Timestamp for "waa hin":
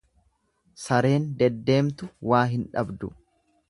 2.33-2.69